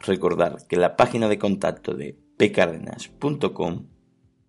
[0.00, 3.88] Recordar que en la página de contacto de pcardenas.com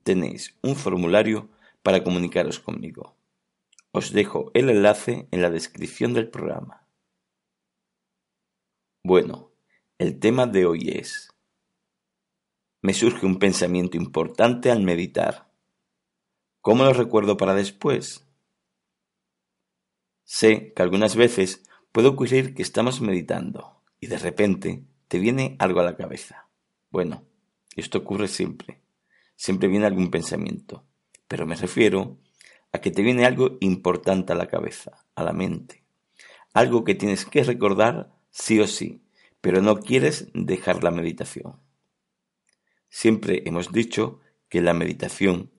[0.04, 1.50] tenéis un formulario
[1.84, 3.18] para comunicaros conmigo.
[3.92, 6.88] Os dejo el enlace en la descripción del programa.
[9.04, 9.52] Bueno,
[9.98, 11.34] el tema de hoy es
[12.82, 15.50] Me surge un pensamiento importante al meditar.
[16.62, 18.28] ¿Cómo lo recuerdo para después?
[20.24, 25.80] Sé que algunas veces puede ocurrir que estamos meditando y de repente te viene algo
[25.80, 26.50] a la cabeza.
[26.90, 27.24] Bueno,
[27.76, 28.82] esto ocurre siempre.
[29.36, 30.84] Siempre viene algún pensamiento.
[31.28, 32.18] Pero me refiero
[32.72, 35.84] a que te viene algo importante a la cabeza, a la mente.
[36.54, 39.04] Algo que tienes que recordar sí o sí,
[39.42, 41.60] pero no quieres dejar la meditación.
[42.90, 45.52] Siempre hemos dicho que la meditación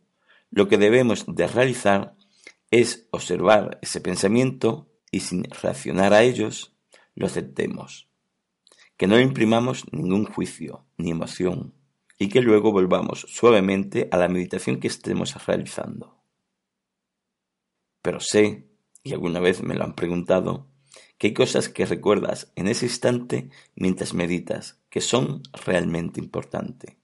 [0.51, 2.17] lo que debemos de realizar
[2.71, 6.75] es observar ese pensamiento y sin reaccionar a ellos
[7.15, 8.08] lo aceptemos
[8.99, 11.73] que no imprimamos ningún juicio ni emoción
[12.19, 16.19] y que luego volvamos suavemente a la meditación que estemos realizando.
[18.03, 18.67] Pero sé,
[19.05, 20.67] y alguna vez me lo han preguntado,
[21.17, 26.97] que hay cosas que recuerdas en ese instante mientras meditas que son realmente importantes,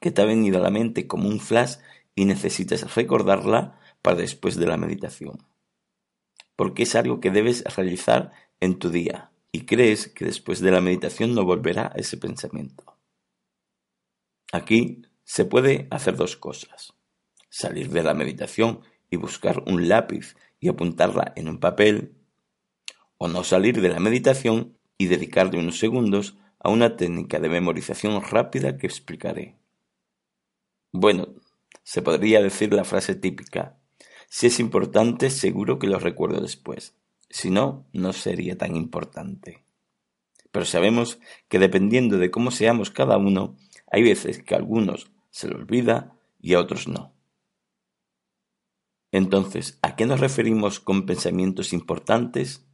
[0.00, 1.76] que te ha venido a la mente como un flash
[2.14, 5.46] y necesitas recordarla para después de la meditación.
[6.56, 10.80] Porque es algo que debes realizar en tu día, y crees que después de la
[10.80, 12.96] meditación no volverá ese pensamiento.
[14.52, 16.92] Aquí se puede hacer dos cosas.
[17.48, 18.80] Salir de la meditación
[19.10, 22.14] y buscar un lápiz y apuntarla en un papel,
[23.18, 28.20] o no salir de la meditación y dedicarle unos segundos a una técnica de memorización
[28.22, 29.56] rápida que explicaré.
[30.92, 31.28] Bueno,
[31.82, 33.78] se podría decir la frase típica,
[34.28, 36.94] si es importante seguro que lo recuerdo después.
[37.28, 39.64] Si no, no sería tan importante.
[40.52, 43.56] Pero sabemos que dependiendo de cómo seamos cada uno,
[43.90, 47.12] hay veces que a algunos se lo olvida y a otros no.
[49.12, 52.66] Entonces, ¿a qué nos referimos con pensamientos importantes?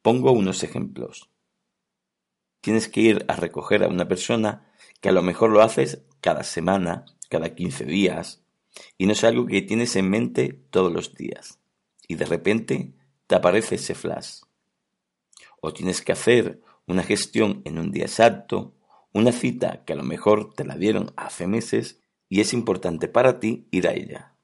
[0.00, 1.30] Pongo unos ejemplos.
[2.60, 6.44] Tienes que ir a recoger a una persona que a lo mejor lo haces cada
[6.44, 8.44] semana, cada 15 días,
[8.98, 11.58] y no es algo que tienes en mente todos los días.
[12.08, 12.94] Y de repente
[13.34, 14.40] aparece ese flash.
[15.60, 18.74] O tienes que hacer una gestión en un día exacto,
[19.12, 23.40] una cita que a lo mejor te la dieron hace meses y es importante para
[23.40, 24.34] ti ir a ella.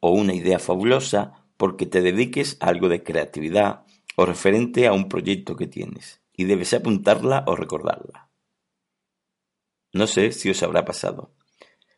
[0.00, 3.86] O una idea fabulosa porque te dediques a algo de creatividad
[4.16, 8.28] o referente a un proyecto que tienes y debes apuntarla o recordarla.
[9.92, 11.32] No sé si os habrá pasado,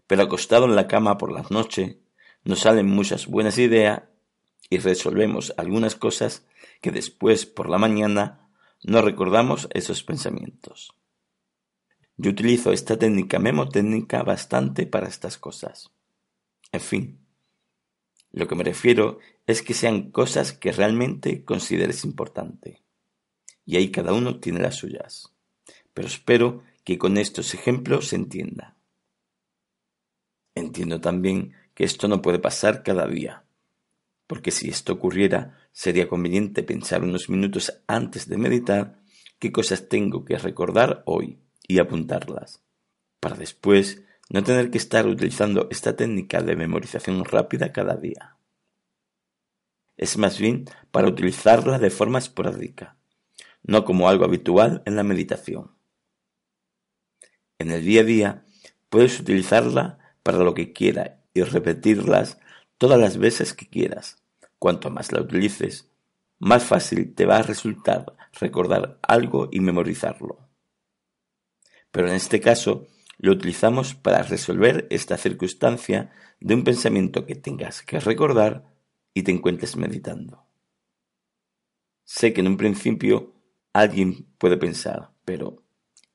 [0.06, 1.96] pero acostado en la cama por las noches
[2.44, 4.02] nos salen muchas buenas ideas
[4.70, 6.46] y resolvemos algunas cosas
[6.80, 8.48] que después por la mañana
[8.82, 10.94] no recordamos esos pensamientos.
[12.16, 15.90] Yo utilizo esta técnica memotécnica bastante para estas cosas.
[16.72, 17.18] En fin,
[18.32, 22.82] lo que me refiero es que sean cosas que realmente consideres importante.
[23.64, 25.32] Y ahí cada uno tiene las suyas.
[25.94, 28.76] Pero espero que con estos ejemplos se entienda.
[30.54, 33.47] Entiendo también que esto no puede pasar cada día
[34.28, 39.00] porque si esto ocurriera sería conveniente pensar unos minutos antes de meditar
[39.40, 42.62] qué cosas tengo que recordar hoy y apuntarlas,
[43.20, 48.36] para después no tener que estar utilizando esta técnica de memorización rápida cada día.
[49.96, 52.98] Es más bien para utilizarla de forma esporádica,
[53.62, 55.72] no como algo habitual en la meditación.
[57.58, 58.44] En el día a día
[58.90, 62.38] puedes utilizarla para lo que quiera y repetirlas
[62.78, 64.22] todas las veces que quieras.
[64.58, 65.90] Cuanto más la utilices,
[66.38, 70.48] más fácil te va a resultar recordar algo y memorizarlo.
[71.90, 72.86] pero en este caso
[73.18, 78.74] lo utilizamos para resolver esta circunstancia de un pensamiento que tengas que recordar
[79.14, 80.46] y te encuentres meditando.
[82.04, 83.34] Sé que en un principio
[83.72, 85.64] alguien puede pensar, pero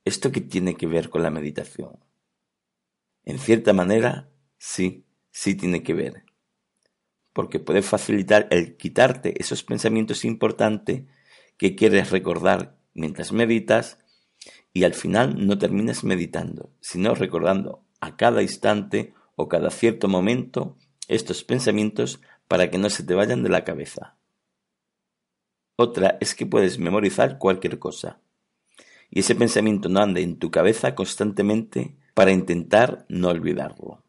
[0.05, 1.99] ¿esto qué tiene que ver con la meditación?
[3.25, 6.23] En cierta manera, sí, sí tiene que ver,
[7.33, 11.03] porque puede facilitar el quitarte esos pensamientos importantes
[11.57, 13.99] que quieres recordar mientras meditas
[14.71, 20.77] y al final no terminas meditando, sino recordando a cada instante o cada cierto momento
[21.07, 24.15] estos pensamientos para que no se te vayan de la cabeza.
[25.75, 28.19] Otra es que puedes memorizar cualquier cosa
[29.09, 34.03] y ese pensamiento no ande en tu cabeza constantemente para intentar no olvidarlo.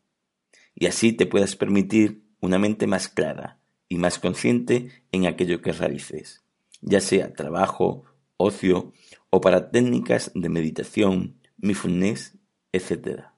[0.74, 3.58] Y así te puedas permitir una mente más clara
[3.88, 6.44] y más consciente en aquello que realices,
[6.82, 8.04] ya sea trabajo,
[8.36, 8.92] ocio
[9.30, 12.36] o para técnicas de meditación, mindfulness,
[12.72, 13.28] etc.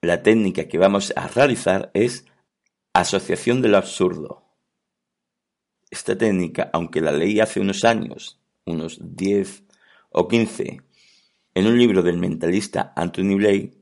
[0.00, 2.24] La técnica que vamos a realizar es
[2.92, 4.44] asociación de lo absurdo.
[5.90, 9.64] Esta técnica, aunque la leí hace unos años, unos 10
[10.10, 10.82] o 15,
[11.54, 13.76] en un libro del mentalista Anthony Blake,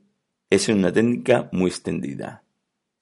[0.49, 2.46] es una técnica muy extendida.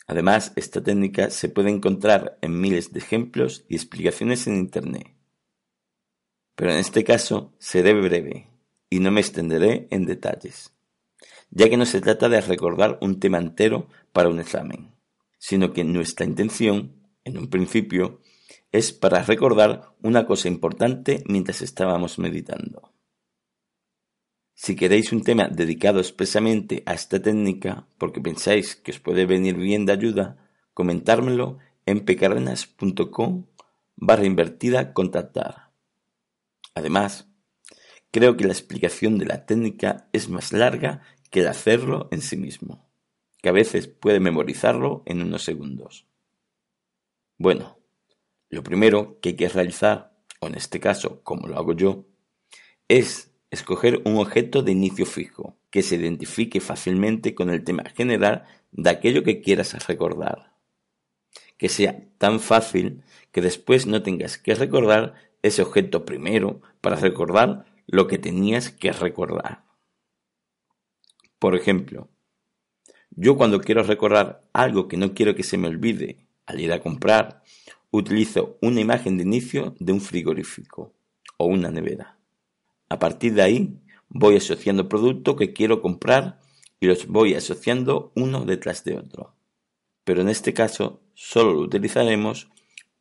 [0.08, 5.16] Además, esta técnica se puede encontrar en miles de ejemplos y explicaciones en Internet.
[6.56, 8.48] Pero en este caso seré breve
[8.90, 10.74] y no me extenderé en detalles,
[11.50, 14.96] ya que no se trata de recordar un tema entero para un examen,
[15.38, 18.22] sino que nuestra intención, en un principio,
[18.72, 22.95] es para recordar una cosa importante mientras estábamos meditando.
[24.66, 29.58] Si queréis un tema dedicado expresamente a esta técnica, porque pensáis que os puede venir
[29.58, 30.42] bien de ayuda,
[30.74, 33.46] comentármelo en pecarrenas.com
[33.96, 35.70] barra invertida contactar.
[36.74, 37.30] Además,
[38.10, 42.36] creo que la explicación de la técnica es más larga que el hacerlo en sí
[42.36, 42.90] mismo,
[43.44, 46.08] que a veces puede memorizarlo en unos segundos.
[47.38, 47.78] Bueno,
[48.50, 52.08] lo primero que hay que realizar, o en este caso, como lo hago yo,
[52.88, 58.46] es escoger un objeto de inicio fijo, que se identifique fácilmente con el tema general
[58.72, 60.54] de aquello que quieras recordar.
[61.58, 67.66] Que sea tan fácil que después no tengas que recordar ese objeto primero para recordar
[67.88, 69.64] lo que tenías que recordar.
[71.40, 72.10] Por ejemplo,
[73.12, 76.82] yo cuando quiero recordar algo que no quiero que se me olvide al ir a
[76.82, 77.44] comprar,
[77.92, 80.94] utilizo una imagen de inicio de un frigorífico
[81.38, 82.15] o una nevera.
[82.90, 83.80] A partir de ahí
[84.10, 86.40] voy asociando productos que quiero comprar
[86.80, 89.36] y los voy asociando uno detrás de otro.
[90.04, 92.50] Pero en este caso solo lo utilizaremos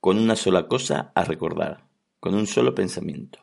[0.01, 1.87] con una sola cosa a recordar,
[2.21, 3.41] con un solo pensamiento.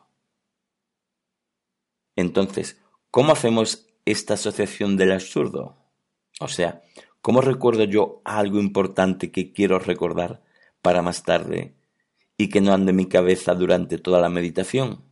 [2.16, 2.80] Entonces,
[3.10, 5.76] ¿cómo hacemos esta asociación del absurdo?
[6.40, 6.82] O sea,
[7.20, 10.42] ¿cómo recuerdo yo algo importante que quiero recordar
[10.82, 11.74] para más tarde
[12.36, 15.11] y que no ande en mi cabeza durante toda la meditación?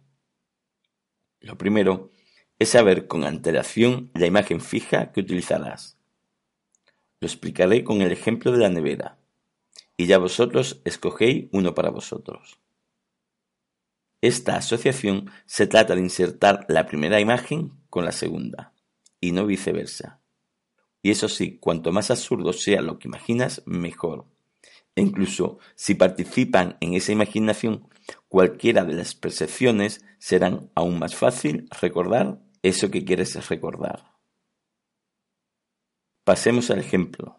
[1.40, 2.10] Lo primero
[2.58, 5.98] es saber con antelación la imagen fija que utilizarás.
[7.20, 9.18] Lo explicaré con el ejemplo de la nevera,
[9.96, 12.58] y ya vosotros escogéis uno para vosotros.
[14.20, 18.74] Esta asociación se trata de insertar la primera imagen con la segunda,
[19.20, 20.20] y no viceversa.
[21.02, 24.26] Y eso sí, cuanto más absurdo sea lo que imaginas, mejor.
[24.96, 27.88] E incluso si participan en esa imaginación
[28.28, 34.16] cualquiera de las percepciones, serán aún más fácil recordar eso que quieres recordar.
[36.24, 37.38] Pasemos al ejemplo.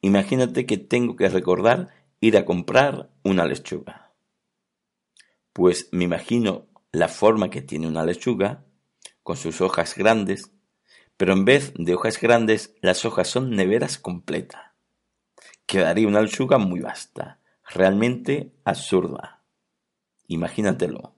[0.00, 1.88] Imagínate que tengo que recordar
[2.20, 4.12] ir a comprar una lechuga.
[5.52, 8.64] Pues me imagino la forma que tiene una lechuga,
[9.22, 10.50] con sus hojas grandes,
[11.16, 14.71] pero en vez de hojas grandes, las hojas son neveras completas.
[15.66, 19.42] Quedaría una lechuga muy vasta, realmente absurda.
[20.26, 21.14] Imagínatelo.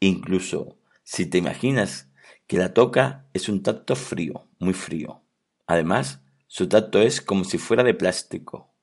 [0.00, 2.10] Incluso si te imaginas
[2.46, 5.22] que la toca es un tacto frío, muy frío.
[5.66, 8.74] Además, su tacto es como si fuera de plástico,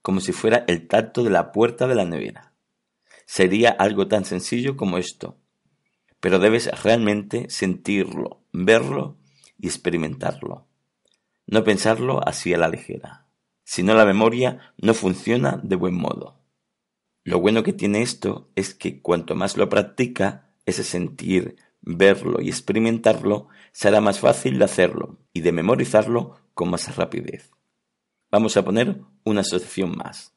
[0.00, 2.54] como si fuera el tacto de la puerta de la nevera.
[3.26, 5.38] Sería algo tan sencillo como esto,
[6.20, 9.18] pero debes realmente sentirlo, verlo
[9.58, 10.66] y experimentarlo.
[11.46, 13.21] No pensarlo así a la ligera.
[13.64, 16.38] Si no la memoria no funciona de buen modo.
[17.24, 22.48] Lo bueno que tiene esto es que cuanto más lo practica, ese sentir, verlo y
[22.48, 27.50] experimentarlo, será más fácil de hacerlo y de memorizarlo con más rapidez.
[28.30, 30.34] Vamos a poner una asociación más.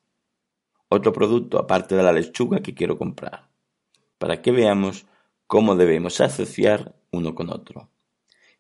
[0.90, 3.50] Otro producto aparte de la lechuga que quiero comprar,
[4.18, 5.08] para que veamos
[5.48, 7.90] cómo debemos asociar uno con otro.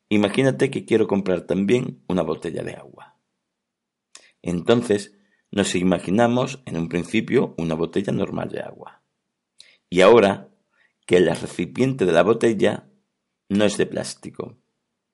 [0.09, 3.14] Imagínate que quiero comprar también una botella de agua.
[4.45, 5.11] Entonces,
[5.49, 9.01] nos imaginamos en un principio una botella normal de agua.
[9.89, 10.49] Y ahora
[11.07, 12.87] que el recipiente de la botella
[13.49, 14.57] no es de plástico,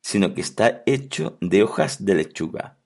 [0.02, 2.78] sino que está hecho de hojas de lechuga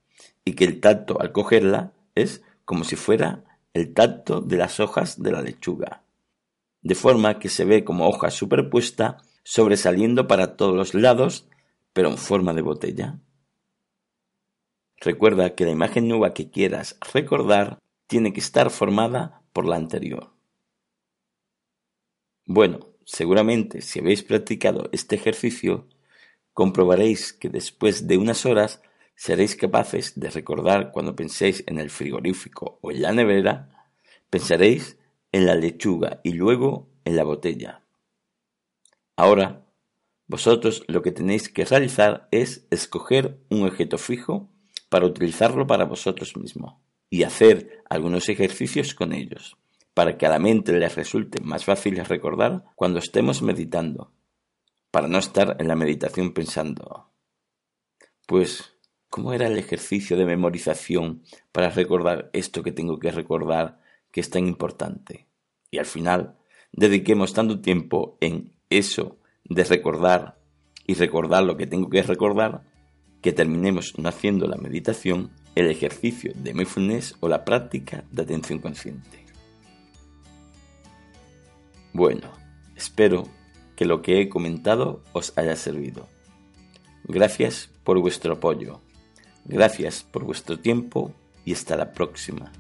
[0.43, 5.21] y que el tacto al cogerla es como si fuera el tacto de las hojas
[5.21, 6.03] de la lechuga,
[6.83, 11.47] de forma que se ve como hoja superpuesta sobresaliendo para todos los lados,
[11.91, 13.19] pero en forma de botella.
[14.99, 20.31] Recuerda que la imagen nueva que quieras recordar tiene que estar formada por la anterior.
[22.45, 25.87] Bueno, seguramente si habéis practicado este ejercicio,
[26.53, 28.81] comprobaréis que después de unas horas
[29.15, 33.87] seréis capaces de recordar cuando penséis en el frigorífico o en la nevera,
[34.29, 34.97] pensaréis
[35.31, 37.83] en la lechuga y luego en la botella.
[39.15, 39.65] Ahora,
[40.27, 44.49] vosotros lo que tenéis que realizar es escoger un objeto fijo
[44.89, 46.75] para utilizarlo para vosotros mismos
[47.09, 49.57] y hacer algunos ejercicios con ellos,
[49.93, 54.11] para que a la mente les resulte más fácil recordar cuando estemos meditando,
[54.91, 57.09] para no estar en la meditación pensando,
[58.25, 58.75] pues
[59.15, 61.23] ¿Cómo era el ejercicio de memorización
[61.53, 63.79] para recordar esto que tengo que recordar
[64.11, 65.25] que es tan importante?
[65.71, 66.35] Y al final,
[66.73, 69.15] dediquemos tanto tiempo en eso
[69.45, 70.37] de recordar
[70.85, 72.65] y recordar lo que tengo que recordar,
[73.25, 78.59] que terminemos no haciendo la meditación, el ejercicio de mindfulness o la práctica de atención
[78.59, 79.25] consciente.
[81.91, 82.29] Bueno,
[82.75, 83.27] espero
[83.75, 86.07] que lo que he comentado os haya servido.
[87.05, 88.81] Gracias por vuestro apoyo.
[89.43, 91.11] Gracias por vuestro tiempo
[91.45, 92.51] y hasta la próxima.